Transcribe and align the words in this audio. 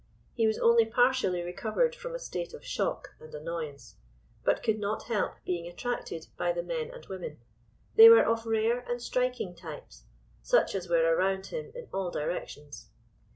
He 0.33 0.47
was 0.47 0.57
only 0.57 0.83
partially 0.87 1.43
recovered 1.43 1.95
from 1.95 2.15
a 2.15 2.17
state 2.17 2.55
of 2.55 2.65
shock 2.65 3.09
and 3.19 3.35
annoyance, 3.35 3.97
but 4.43 4.63
could 4.63 4.79
not 4.79 5.03
help 5.03 5.33
being 5.45 5.67
attracted 5.67 6.25
by 6.37 6.53
the 6.53 6.63
men 6.63 6.89
and 6.89 7.05
women; 7.05 7.37
they 7.95 8.09
were 8.09 8.25
of 8.25 8.47
rare 8.47 8.79
and 8.89 8.99
striking 8.99 9.53
types, 9.53 10.05
such 10.41 10.73
as 10.73 10.89
were 10.89 11.05
around 11.15 11.45
him, 11.45 11.71
in 11.75 11.87
all 11.93 12.09
directions. 12.09 12.89